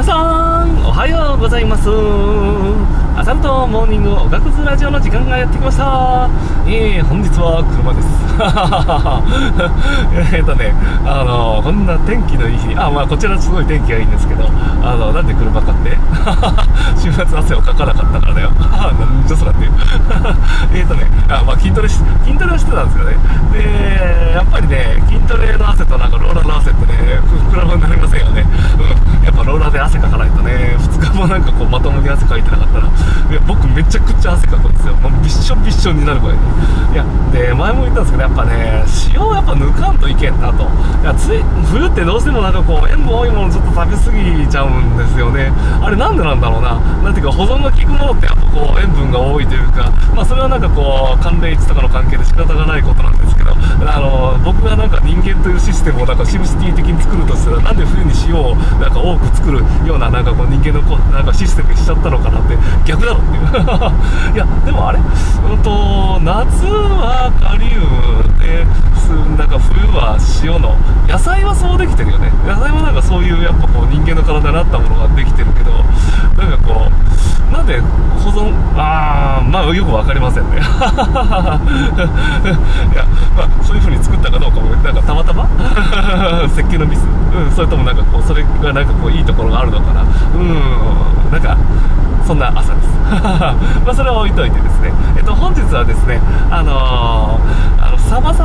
[0.00, 1.84] 皆さんおはようございます。
[3.20, 6.24] アサルトモーニングおがくずラジオの時間がやってきました。
[6.64, 8.08] えー、本日は車です。
[10.32, 10.72] えっとね
[11.04, 12.72] あのこんな天気のいい日。
[12.80, 14.48] あまあこちらすごい天気がいいんですけど
[14.80, 15.92] あのなんで車買って？
[16.96, 18.48] 週末汗をかかなかったからだよ。
[18.56, 19.72] なんじゃそらっていう。
[20.72, 23.16] えっとねあまあ筋トレし筋トレをしてたんですよね。
[23.52, 27.20] でやっぱりね筋トレの汗となんかローラーの汗ってね
[27.52, 28.46] 膨らむになりませんよね、
[29.20, 34.94] うん、やっぱローラーで汗かかないとね2日もなんかこうまともに汗かいてなかったらいや僕めちゃくちゃ汗かくんですよ。
[34.96, 36.44] もうびっしょびっしょになるぐらいで。
[36.92, 40.64] いやで前も言ったんですけどやっぱね塩をやっぱ抜かんといけんなと。
[40.64, 45.52] いやつい冬ってどうしてもなんかこう塩分多いものちょっと食べ過ぎちゃうんですよね。
[45.82, 46.78] あれなんでなんだろうな。
[47.02, 55.39] なんていうか保存が効くものってやっぱこう塩分が多いというかまあそれはなんかこう寒冷地とかの関係で仕方がないことなんですけどあの僕がなんか人間
[55.80, 64.36] システムをなんかシムシティ的に作るとしたらなんで冬に塩をなんか多く作るようななんかこう人間のこうなんかシステムにしちゃったのかなって逆だろっていう。
[64.36, 65.02] いやでもあれう
[65.56, 68.66] んと夏はカリウムで
[69.38, 70.76] なんか冬は塩の
[71.08, 72.30] 野菜はそうできてるよね。
[72.46, 75.72] 野菜はなんかそういうやっぱこう人間の体に合ったものができてるけど
[76.36, 80.58] なんかこうなんで保存ああまあよく分かりませんね。
[80.60, 80.64] いや
[83.36, 85.48] まあそういう風に作ったかどうかもなんかたまたま
[86.50, 90.02] 設計のミス、うん、それともなんかこうそれがなんかこういいところがあるのかな。
[90.02, 91.56] うんなんか
[92.26, 92.88] そんな朝です。
[93.10, 94.92] まあそれは置いといてですね。
[95.16, 98.44] えっと本日はですねあのー、あのサバさ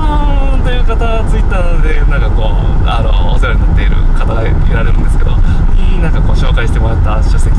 [0.55, 0.95] んという方
[1.29, 5.31] ツイッターでなんかこうあのお世話になっている方がいられるんですけど
[5.75, 7.51] になんかこう紹介してもらった書籍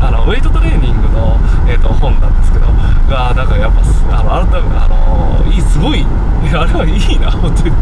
[0.00, 1.38] あのウェイトトレーニングの、
[1.68, 2.66] えっと、本なんですけど
[3.08, 3.80] がなんかやっぱ
[4.18, 6.06] あの改めあのいいすごい
[6.56, 7.70] あれはいいな本当に。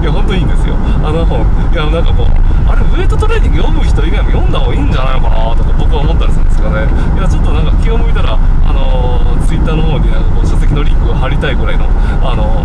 [0.00, 0.74] いや本当にいいんですよ。
[1.04, 1.40] あの本
[1.72, 2.26] いやなんかこう
[2.70, 6.86] あれウエイトトレーニング読む人以外も読んだ方がいいんじゃないのかなとか僕は思ったりするんですけどね。
[7.16, 11.86] いやちょっとなんか気を向いたらあのツイッターの方になんかこう書籍のリンクを貼りたいぐらいの
[12.22, 12.64] あの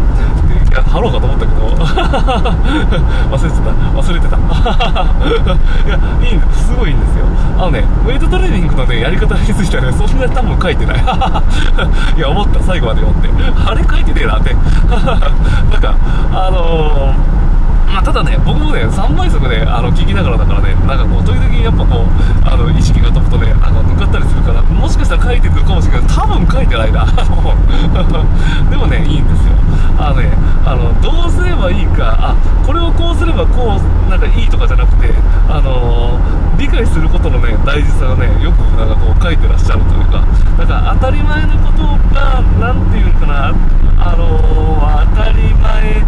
[0.83, 1.67] か貼ろうかと思ったけど。
[3.31, 3.71] 忘れてた。
[3.71, 4.37] 忘れてた。
[5.85, 5.99] いや
[6.31, 7.25] いいすごいいいんですよ。
[7.57, 10.97] あのねウェイトトレーニングのねやり方についてはねそんな多分書いてない。
[12.17, 12.61] いや思った。
[12.61, 13.29] 最後まで読んで。
[13.65, 14.55] あれ書いてねえなって。
[15.71, 15.95] なんか
[16.33, 17.46] あのー
[17.87, 27.05] まあ、ただね、僕もね、3倍速であの聞きながらだからね、なんかこう、時々やっぱこう、あの意識が飛ぶとね、なんか向かったりするから、もしかしたら書いてくるかもしれないけど、多分書いてないな、
[28.69, 29.53] でもね、いいんですよ。
[29.97, 30.31] あのね、
[30.65, 35.13] あの、どうすればいいか、あ、これをこうすればこう、なんかいいとかじゃなくて、
[35.49, 40.21] あのー、理解することのね、大事さがね、よくなんかこう書いてらっしゃるというか、
[40.57, 41.83] なんか当たり前のこと
[42.13, 43.53] が、なんていうのかな、
[43.97, 46.03] あのー、当たり前、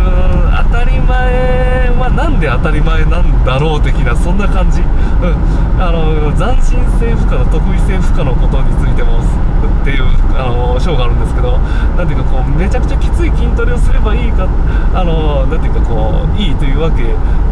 [0.00, 5.36] ーん、当たり前はなんで当たり前なんだろう的なそんな感じ、うん、
[5.80, 9.20] あの斬新性負荷の得意性負荷のことについても
[9.80, 10.04] っていう
[10.36, 11.58] あの章があるんですけど
[11.96, 14.44] なんていうかこうめちゃくちゃきつい筋トレをすればいいか
[14.92, 17.02] あのなていうかこういいというわけ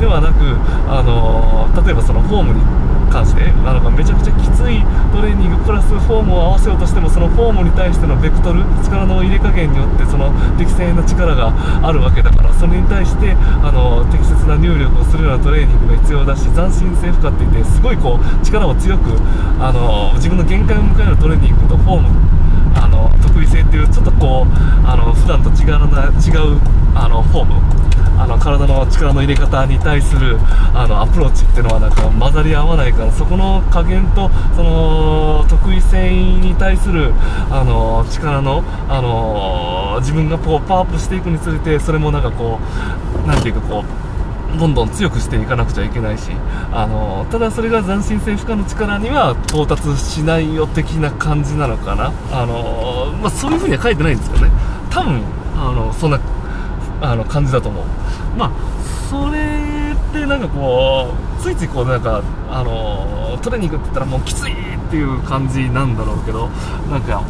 [0.00, 0.56] ではなく
[0.88, 11.52] あの例えばそのフォームに関してなんかめちゃくちゃきついトレーニングプラスフォームを合わせようとしてもそのフォームに対してのベクトル力の入れ加減によってその適正な力が
[11.86, 12.48] あるわけだから。
[12.58, 13.32] それに対して
[13.62, 19.14] あの適切な入力をするようなトレーニングが必要だし斬新性負荷っていってすごいこう力を強く
[19.60, 22.08] あの自分の限界を迎えるトレーニングとフォーム
[22.74, 26.60] あの得意性っていうちょっとこうあの普段と違う違う
[26.96, 27.87] あのフォーム。
[28.18, 30.38] あの体の力の入れ方に対する
[30.74, 37.12] あのアプローチっていうのはなんか混ざり合わないからそこの加減とその得意性に対する
[37.50, 42.58] あの力のあの自分がこうパワーアップしていくにつれてそれもなんかこ
[43.24, 44.08] うなんていうかこう
[44.58, 46.30] どんどん強くしていかなくちゃいけないし
[46.72, 52.12] あのただそれが斬新性負荷の力には到達しないよ的な感じなのかな。
[52.32, 54.52] あの、まあ、そういうふうには書いてないんですけどね。
[54.90, 55.22] 多分
[55.54, 56.18] あのそんな
[57.00, 57.84] あの感じだと思う。
[58.36, 58.50] まあ
[59.08, 59.38] それ
[59.94, 66.48] ってなんかこうついついこうなんかあのトレーニングって言ったらもうきついっていう感じなんだろうけど
[66.90, 67.22] なんか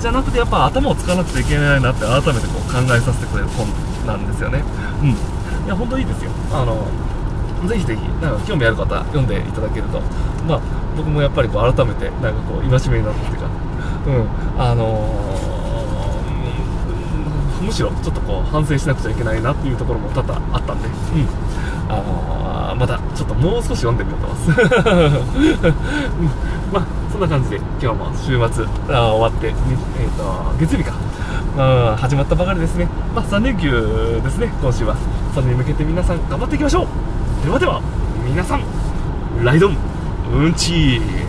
[0.00, 3.66] じゃなくてやっぱ頭を使わなくちゃいけないなって改めてこう考えさせてくれる本
[4.06, 4.62] なんですよね。
[5.02, 5.10] うん。
[5.10, 6.30] いや本当いいですよ。
[6.52, 6.86] あの
[7.68, 10.00] ぜひぜひなんか興味ある方読んでいただけると。
[10.46, 10.60] まあ
[10.96, 13.48] 僕もやっぱりこう改めてなんかこう戒めになったっていうか。
[14.06, 14.62] うん。
[14.62, 15.05] あの
[17.76, 20.94] しろちょっとこう反省しなくちゃいけないなっていうところも多々あったんで、うん。
[21.88, 24.94] あまたちょっともう少し読んでみようと思います、う
[26.20, 26.26] ん、
[26.72, 29.54] まあそんな感じで今日も週末あ終わって、ね
[30.00, 30.92] えーと、月曜日か、
[31.56, 34.96] まあ、始まったばかりですね、まあ、3連休ですね今週は。
[35.32, 37.44] それに向けて皆さん頑張っていきましょう。
[37.44, 37.80] ではでは
[38.24, 38.64] 皆さん
[39.44, 39.76] ライドン
[40.32, 41.25] うんちー